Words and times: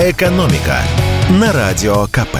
«Экономика» 0.00 0.80
на 1.28 1.52
Радио 1.52 2.06
КП. 2.06 2.36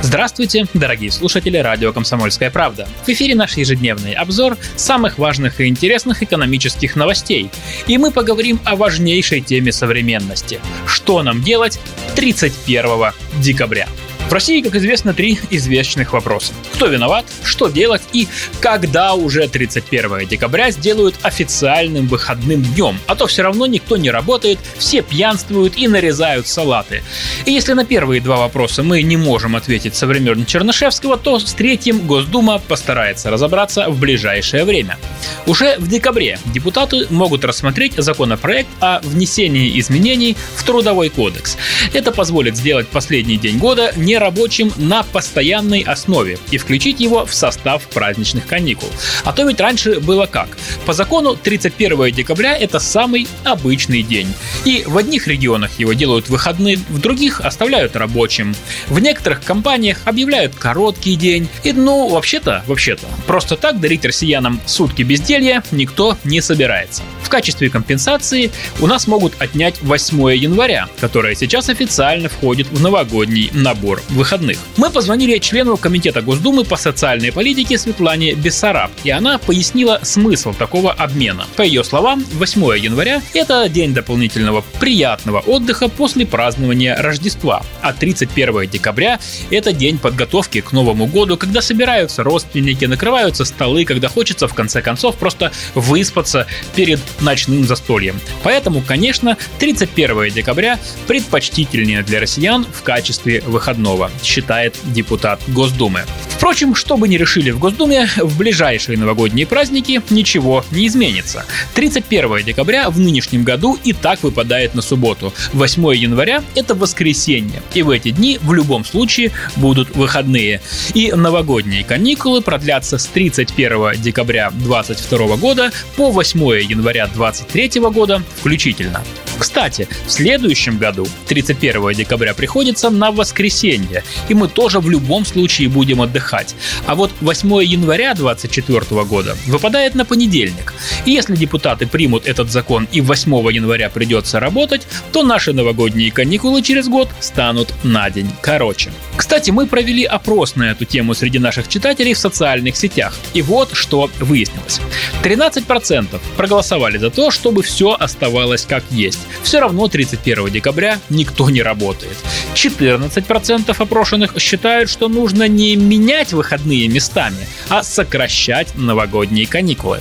Здравствуйте, 0.00 0.64
дорогие 0.72 1.10
слушатели 1.10 1.58
радио 1.58 1.92
«Комсомольская 1.92 2.50
правда». 2.50 2.88
В 3.04 3.08
эфире 3.10 3.34
наш 3.34 3.58
ежедневный 3.58 4.14
обзор 4.14 4.56
самых 4.76 5.18
важных 5.18 5.60
и 5.60 5.66
интересных 5.66 6.22
экономических 6.22 6.96
новостей. 6.96 7.50
И 7.86 7.98
мы 7.98 8.12
поговорим 8.12 8.58
о 8.64 8.76
важнейшей 8.76 9.42
теме 9.42 9.72
современности. 9.72 10.58
Что 10.86 11.22
нам 11.22 11.42
делать 11.42 11.78
31 12.14 13.12
декабря? 13.38 13.86
В 14.28 14.32
России, 14.32 14.60
как 14.60 14.74
известно, 14.74 15.14
три 15.14 15.38
извечных 15.50 16.12
вопроса. 16.12 16.52
Кто 16.74 16.86
виноват, 16.86 17.26
что 17.44 17.68
делать 17.68 18.02
и 18.12 18.26
когда 18.60 19.14
уже 19.14 19.46
31 19.46 20.26
декабря 20.26 20.72
сделают 20.72 21.14
официальным 21.22 22.08
выходным 22.08 22.60
днем. 22.62 22.98
А 23.06 23.14
то 23.14 23.28
все 23.28 23.42
равно 23.42 23.66
никто 23.66 23.96
не 23.96 24.10
работает, 24.10 24.58
все 24.78 25.02
пьянствуют 25.02 25.76
и 25.76 25.86
нарезают 25.86 26.48
салаты. 26.48 27.04
И 27.44 27.52
если 27.52 27.72
на 27.74 27.84
первые 27.84 28.20
два 28.20 28.36
вопроса 28.36 28.82
мы 28.82 29.02
не 29.02 29.16
можем 29.16 29.54
ответить 29.54 29.94
со 29.94 30.08
времен 30.08 30.44
Чернышевского, 30.44 31.18
то 31.18 31.38
с 31.38 31.54
третьим 31.54 32.00
Госдума 32.00 32.58
постарается 32.58 33.30
разобраться 33.30 33.88
в 33.88 34.00
ближайшее 34.00 34.64
время. 34.64 34.98
Уже 35.46 35.76
в 35.78 35.88
декабре 35.88 36.40
депутаты 36.46 37.06
могут 37.10 37.44
рассмотреть 37.44 37.94
законопроект 37.96 38.68
о 38.80 38.98
внесении 39.02 39.78
изменений 39.78 40.36
в 40.56 40.64
Трудовой 40.64 41.10
кодекс. 41.10 41.56
Это 41.92 42.10
позволит 42.10 42.56
сделать 42.56 42.88
последний 42.88 43.36
день 43.36 43.58
года 43.58 43.92
не 43.96 44.15
рабочим 44.18 44.72
на 44.76 45.02
постоянной 45.02 45.80
основе 45.82 46.38
и 46.50 46.58
включить 46.58 47.00
его 47.00 47.26
в 47.26 47.34
состав 47.34 47.82
праздничных 47.88 48.46
каникул. 48.46 48.88
А 49.24 49.32
то 49.32 49.44
ведь 49.44 49.60
раньше 49.60 50.00
было 50.00 50.26
как? 50.26 50.48
По 50.84 50.92
закону 50.92 51.36
31 51.36 52.12
декабря 52.12 52.56
это 52.56 52.78
самый 52.78 53.26
обычный 53.44 54.02
день. 54.02 54.32
И 54.64 54.84
в 54.86 54.96
одних 54.96 55.26
регионах 55.26 55.78
его 55.78 55.92
делают 55.92 56.28
выходным, 56.28 56.84
в 56.88 56.98
других 56.98 57.40
оставляют 57.40 57.96
рабочим. 57.96 58.54
В 58.88 58.98
некоторых 58.98 59.42
компаниях 59.42 59.98
объявляют 60.04 60.54
короткий 60.54 61.16
день. 61.16 61.48
И 61.64 61.72
ну, 61.72 62.08
вообще-то, 62.08 62.62
вообще-то, 62.66 63.06
просто 63.26 63.56
так 63.56 63.80
дарить 63.80 64.04
россиянам 64.04 64.60
сутки 64.66 65.02
безделья 65.02 65.62
никто 65.70 66.16
не 66.24 66.40
собирается. 66.40 67.02
В 67.26 67.28
качестве 67.28 67.68
компенсации 67.70 68.52
у 68.80 68.86
нас 68.86 69.08
могут 69.08 69.32
отнять 69.40 69.82
8 69.82 70.16
января, 70.36 70.88
которое 71.00 71.34
сейчас 71.34 71.68
официально 71.68 72.28
входит 72.28 72.68
в 72.68 72.80
новогодний 72.80 73.50
набор 73.52 74.00
выходных. 74.10 74.58
Мы 74.76 74.90
позвонили 74.90 75.38
члену 75.38 75.76
Комитета 75.76 76.22
Госдумы 76.22 76.62
по 76.62 76.76
социальной 76.76 77.32
политике 77.32 77.78
Светлане 77.78 78.34
Бессараб, 78.34 78.92
и 79.02 79.10
она 79.10 79.38
пояснила 79.38 79.98
смысл 80.04 80.54
такого 80.54 80.92
обмена. 80.92 81.46
По 81.56 81.62
ее 81.62 81.82
словам, 81.82 82.24
8 82.34 82.78
января– 82.78 83.20
это 83.34 83.68
день 83.68 83.92
дополнительного 83.92 84.62
приятного 84.78 85.40
отдыха 85.40 85.88
после 85.88 86.26
празднования 86.26 86.94
Рождества, 86.96 87.64
а 87.82 87.92
31 87.92 88.70
декабря– 88.70 89.18
это 89.50 89.72
день 89.72 89.98
подготовки 89.98 90.60
к 90.60 90.70
Новому 90.70 91.06
году, 91.06 91.36
когда 91.36 91.60
собираются 91.60 92.22
родственники, 92.22 92.84
накрываются 92.84 93.44
столы, 93.44 93.84
когда 93.84 94.08
хочется 94.08 94.46
в 94.46 94.54
конце 94.54 94.80
концов 94.80 95.16
просто 95.16 95.50
выспаться 95.74 96.46
перед 96.76 97.00
ночным 97.20 97.64
застольем. 97.64 98.20
Поэтому, 98.42 98.82
конечно, 98.82 99.36
31 99.58 100.30
декабря 100.30 100.78
предпочтительнее 101.06 102.02
для 102.02 102.20
россиян 102.20 102.64
в 102.64 102.82
качестве 102.82 103.42
выходного, 103.46 104.10
считает 104.22 104.76
депутат 104.84 105.40
Госдумы. 105.48 106.04
Впрочем, 106.28 106.74
что 106.74 106.96
бы 106.96 107.08
ни 107.08 107.16
решили 107.16 107.50
в 107.50 107.58
Госдуме, 107.58 108.08
в 108.18 108.36
ближайшие 108.38 108.98
новогодние 108.98 109.46
праздники 109.46 110.02
ничего 110.10 110.64
не 110.70 110.86
изменится. 110.86 111.44
31 111.74 112.44
декабря 112.44 112.90
в 112.90 112.98
нынешнем 112.98 113.42
году 113.42 113.78
и 113.82 113.92
так 113.92 114.22
выпадает 114.22 114.74
на 114.74 114.82
субботу. 114.82 115.32
8 115.52 115.94
января– 115.94 116.44
это 116.54 116.74
воскресенье. 116.74 117.62
И 117.74 117.82
в 117.82 117.90
эти 117.90 118.10
дни 118.10 118.38
в 118.42 118.52
любом 118.52 118.84
случае 118.84 119.32
будут 119.56 119.96
выходные. 119.96 120.60
И 120.94 121.10
новогодние 121.12 121.84
каникулы 121.84 122.42
продлятся 122.42 122.98
с 122.98 123.06
31 123.06 124.00
декабря 124.00 124.50
2022 124.50 125.36
года 125.36 125.72
по 125.96 126.10
8 126.10 126.40
января 126.62 127.05
2023 127.14 127.80
года 127.90 128.22
включительно. 128.36 129.02
Кстати, 129.38 129.88
в 130.06 130.10
следующем 130.10 130.78
году 130.78 131.06
31 131.28 131.92
декабря 131.92 132.34
приходится 132.34 132.90
на 132.90 133.10
воскресенье, 133.10 134.02
и 134.28 134.34
мы 134.34 134.48
тоже 134.48 134.80
в 134.80 134.88
любом 134.88 135.24
случае 135.26 135.68
будем 135.68 136.00
отдыхать. 136.00 136.54
А 136.86 136.94
вот 136.94 137.12
8 137.20 137.62
января 137.62 138.14
2024 138.14 139.04
года 139.04 139.36
выпадает 139.46 139.94
на 139.94 140.04
понедельник. 140.04 140.72
И 141.04 141.10
если 141.10 141.36
депутаты 141.36 141.86
примут 141.86 142.26
этот 142.26 142.50
закон 142.50 142.88
и 142.92 143.00
8 143.00 143.52
января 143.52 143.90
придется 143.90 144.40
работать, 144.40 144.86
то 145.12 145.22
наши 145.22 145.52
новогодние 145.52 146.10
каникулы 146.10 146.62
через 146.62 146.88
год 146.88 147.08
станут 147.20 147.72
на 147.84 148.08
день 148.10 148.30
короче. 148.40 148.90
Кстати, 149.16 149.50
мы 149.50 149.66
провели 149.66 150.04
опрос 150.04 150.56
на 150.56 150.70
эту 150.70 150.84
тему 150.84 151.14
среди 151.14 151.38
наших 151.38 151.68
читателей 151.68 152.14
в 152.14 152.18
социальных 152.18 152.76
сетях. 152.76 153.14
И 153.34 153.42
вот 153.42 153.74
что 153.74 154.10
выяснилось. 154.20 154.80
13% 155.22 156.20
проголосовали 156.36 156.98
за 156.98 157.10
то, 157.10 157.30
чтобы 157.30 157.62
все 157.62 157.96
оставалось 157.98 158.64
как 158.64 158.84
есть 158.90 159.25
все 159.46 159.60
равно 159.60 159.86
31 159.86 160.50
декабря 160.50 160.98
никто 161.08 161.48
не 161.50 161.62
работает. 161.62 162.16
14% 162.54 163.76
опрошенных 163.78 164.32
считают, 164.40 164.90
что 164.90 165.08
нужно 165.08 165.46
не 165.46 165.76
менять 165.76 166.32
выходные 166.32 166.88
местами, 166.88 167.46
а 167.68 167.84
сокращать 167.84 168.74
новогодние 168.74 169.46
каникулы. 169.46 170.00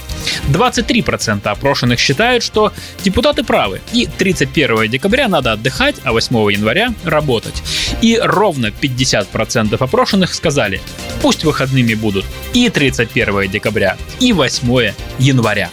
23% 0.50 1.47
опрошенных 1.47 2.00
считают, 2.00 2.44
что 2.44 2.73
депутаты 3.03 3.44
правы, 3.44 3.81
и 3.94 4.07
31 4.07 4.89
декабря 4.89 5.28
надо 5.28 5.51
отдыхать, 5.51 5.97
а 6.03 6.12
8 6.12 6.51
января 6.51 6.95
работать. 7.03 7.62
И 8.01 8.19
ровно 8.19 8.72
50% 8.81 9.77
опрошенных 9.79 10.33
сказали, 10.33 10.81
пусть 11.22 11.44
выходными 11.44 11.94
будут 11.94 12.25
и 12.53 12.67
31 12.69 13.51
декабря, 13.51 13.95
и 14.19 14.33
8 14.33 14.94
января. 15.19 15.69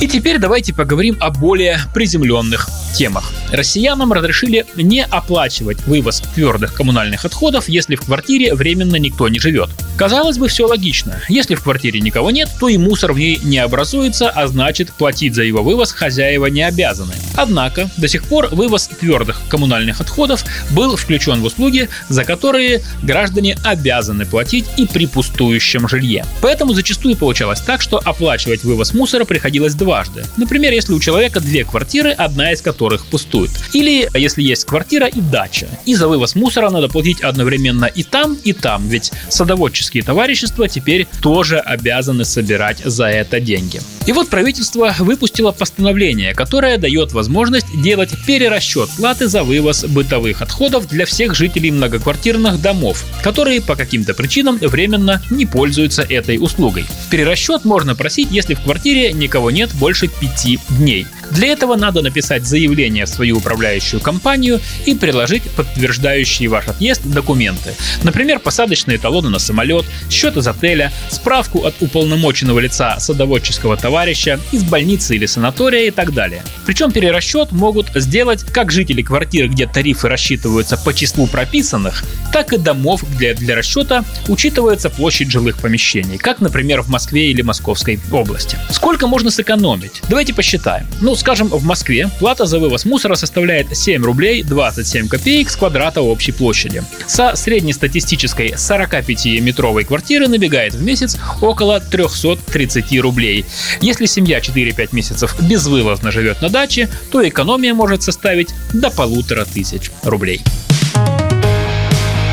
И 0.00 0.06
теперь 0.06 0.38
давайте 0.38 0.72
поговорим 0.72 1.16
о 1.18 1.30
более 1.30 1.80
приземленных 1.92 2.68
темах. 2.94 3.32
Россиянам 3.50 4.12
разрешили 4.12 4.64
не 4.76 5.04
оплачивать 5.04 5.84
вывоз 5.86 6.20
твердых 6.34 6.72
коммунальных 6.74 7.24
отходов, 7.24 7.68
если 7.68 7.96
в 7.96 8.02
квартире 8.02 8.54
временно 8.54 8.96
никто 8.96 9.28
не 9.28 9.40
живет. 9.40 9.70
Казалось 9.96 10.38
бы, 10.38 10.46
все 10.46 10.66
логично. 10.66 11.20
Если 11.28 11.56
в 11.56 11.62
квартире 11.64 11.98
никого 11.98 12.30
нет, 12.30 12.48
то 12.60 12.68
и 12.68 12.78
мусор 12.78 13.12
в 13.12 13.18
ней 13.18 13.40
не 13.42 13.58
образуется, 13.58 14.30
а 14.30 14.46
значит 14.46 14.92
платить 14.92 15.34
за 15.34 15.42
его 15.42 15.64
вывоз 15.64 15.90
хозяева 15.90 16.46
не 16.46 16.62
обязаны. 16.62 17.14
Однако 17.34 17.90
до 17.96 18.06
сих 18.06 18.22
пор 18.22 18.48
вывоз 18.52 18.86
твердых 18.86 19.40
коммунальных 19.48 20.00
отходов 20.00 20.44
был 20.70 20.94
включен 20.94 21.40
в 21.40 21.44
услуги, 21.44 21.88
за 22.08 22.24
которые 22.24 22.82
граждане 23.02 23.58
обязаны 23.64 24.24
платить 24.24 24.66
и 24.76 24.86
при 24.86 25.06
пустующем 25.06 25.88
жилье. 25.88 26.24
Поэтому 26.40 26.74
зачастую 26.74 27.16
получалось 27.16 27.60
так, 27.60 27.82
что 27.82 27.98
оплачивать 27.98 28.62
вывоз 28.62 28.94
мусора 28.94 29.24
приходилось 29.24 29.74
дважды. 29.88 30.26
Например, 30.36 30.70
если 30.70 30.92
у 30.92 31.00
человека 31.00 31.40
две 31.40 31.64
квартиры, 31.64 32.10
одна 32.10 32.52
из 32.52 32.60
которых 32.60 33.06
пустует. 33.06 33.50
Или 33.72 34.06
если 34.14 34.42
есть 34.42 34.66
квартира 34.66 35.06
и 35.06 35.20
дача. 35.22 35.66
И 35.86 35.94
за 35.94 36.08
вывоз 36.08 36.34
мусора 36.34 36.68
надо 36.68 36.88
платить 36.88 37.22
одновременно 37.22 37.86
и 37.86 38.02
там, 38.02 38.36
и 38.44 38.52
там, 38.52 38.86
ведь 38.86 39.12
садоводческие 39.30 40.02
товарищества 40.02 40.68
теперь 40.68 41.06
тоже 41.22 41.58
обязаны 41.58 42.26
собирать 42.26 42.82
за 42.84 43.06
это 43.06 43.40
деньги. 43.40 43.80
И 44.06 44.12
вот 44.12 44.28
правительство 44.28 44.94
выпустило 44.98 45.52
постановление, 45.52 46.34
которое 46.34 46.76
дает 46.76 47.12
возможность 47.12 47.66
делать 47.82 48.10
перерасчет 48.26 48.90
платы 48.98 49.26
за 49.26 49.42
вывоз 49.42 49.84
бытовых 49.84 50.42
отходов 50.42 50.86
для 50.88 51.06
всех 51.06 51.34
жителей 51.34 51.70
многоквартирных 51.70 52.60
домов, 52.60 53.04
которые 53.22 53.62
по 53.62 53.74
каким-то 53.74 54.12
причинам 54.12 54.58
временно 54.58 55.22
не 55.30 55.46
пользуются 55.46 56.02
этой 56.02 56.36
услугой. 56.38 56.84
Перерасчет 57.10 57.64
можно 57.64 57.94
просить, 57.94 58.28
если 58.30 58.52
в 58.52 58.60
квартире 58.60 59.12
никого 59.12 59.50
нет 59.50 59.70
больше 59.78 60.08
пяти 60.08 60.58
дней. 60.70 61.06
Для 61.30 61.48
этого 61.48 61.76
надо 61.76 62.02
написать 62.02 62.46
заявление 62.46 63.04
в 63.04 63.08
свою 63.08 63.36
управляющую 63.36 64.00
компанию 64.00 64.60
и 64.86 64.94
приложить 64.94 65.42
подтверждающие 65.50 66.48
ваш 66.48 66.68
отъезд 66.68 67.02
документы. 67.04 67.74
Например, 68.02 68.38
посадочные 68.38 68.98
талоны 68.98 69.28
на 69.28 69.38
самолет, 69.38 69.84
счет 70.10 70.36
из 70.36 70.46
отеля, 70.46 70.92
справку 71.10 71.64
от 71.64 71.74
уполномоченного 71.80 72.58
лица 72.60 72.98
садоводческого 72.98 73.76
товарища, 73.76 74.40
из 74.52 74.62
больницы 74.64 75.16
или 75.16 75.26
санатория 75.26 75.88
и 75.88 75.90
так 75.90 76.14
далее. 76.14 76.42
Причем 76.66 76.92
перерасчет 76.92 77.52
могут 77.52 77.88
сделать 77.94 78.42
как 78.44 78.72
жители 78.72 79.02
квартиры, 79.02 79.48
где 79.48 79.66
тарифы 79.66 80.08
рассчитываются 80.08 80.76
по 80.78 80.94
числу 80.94 81.26
прописанных, 81.26 82.04
так 82.32 82.52
и 82.52 82.58
домов, 82.58 83.04
где 83.14 83.34
для 83.34 83.54
расчета 83.54 84.04
учитывается 84.28 84.88
площадь 84.90 85.30
жилых 85.30 85.58
помещений, 85.58 86.18
как, 86.18 86.40
например, 86.40 86.82
в 86.82 86.88
Москве 86.88 87.30
или 87.30 87.42
Московской 87.42 88.00
области. 88.10 88.56
Сколько 88.70 89.06
можно 89.06 89.30
сэкономить? 89.30 89.67
Давайте 90.08 90.34
посчитаем. 90.34 90.86
Ну, 91.00 91.14
скажем, 91.14 91.48
в 91.48 91.64
Москве 91.64 92.10
плата 92.18 92.46
за 92.46 92.58
вывоз 92.58 92.84
мусора 92.84 93.14
составляет 93.14 93.76
7 93.76 94.02
рублей 94.04 94.42
27 94.42 95.08
копеек 95.08 95.50
с 95.50 95.56
квадрата 95.56 96.00
общей 96.00 96.32
площади. 96.32 96.82
Со 97.06 97.36
среднестатистической 97.36 98.50
45-метровой 98.50 99.84
квартиры 99.84 100.28
набегает 100.28 100.74
в 100.74 100.82
месяц 100.82 101.16
около 101.40 101.80
330 101.80 103.00
рублей. 103.00 103.44
Если 103.80 104.06
семья 104.06 104.38
4-5 104.38 104.88
месяцев 104.92 105.36
безвылазно 105.40 106.10
живет 106.10 106.40
на 106.42 106.48
даче, 106.48 106.88
то 107.10 107.26
экономия 107.26 107.74
может 107.74 108.02
составить 108.02 108.48
до 108.72 108.90
полутора 108.90 109.44
тысяч 109.44 109.90
рублей. 110.02 110.42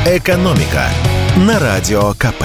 «Экономика» 0.06 0.88
на 1.36 1.58
Радио 1.58 2.12
КП. 2.14 2.44